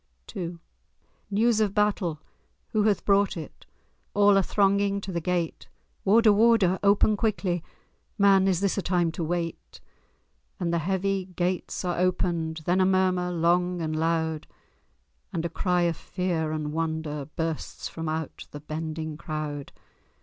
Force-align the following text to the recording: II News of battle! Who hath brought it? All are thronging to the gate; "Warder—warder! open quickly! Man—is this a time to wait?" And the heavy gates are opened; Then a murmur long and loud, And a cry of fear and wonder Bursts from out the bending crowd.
II 0.35 0.57
News 1.29 1.59
of 1.61 1.75
battle! 1.75 2.19
Who 2.69 2.81
hath 2.85 3.05
brought 3.05 3.37
it? 3.37 3.67
All 4.15 4.35
are 4.35 4.41
thronging 4.41 4.99
to 4.99 5.11
the 5.11 5.21
gate; 5.21 5.67
"Warder—warder! 6.05 6.79
open 6.81 7.15
quickly! 7.15 7.63
Man—is 8.17 8.61
this 8.61 8.79
a 8.79 8.81
time 8.81 9.11
to 9.11 9.23
wait?" 9.23 9.79
And 10.59 10.73
the 10.73 10.79
heavy 10.79 11.25
gates 11.25 11.85
are 11.85 11.99
opened; 11.99 12.61
Then 12.65 12.81
a 12.81 12.85
murmur 12.87 13.29
long 13.31 13.79
and 13.79 13.95
loud, 13.95 14.47
And 15.31 15.45
a 15.45 15.49
cry 15.49 15.83
of 15.83 15.97
fear 15.97 16.51
and 16.51 16.73
wonder 16.73 17.29
Bursts 17.35 17.87
from 17.87 18.09
out 18.09 18.47
the 18.49 18.59
bending 18.59 19.17
crowd. 19.17 19.71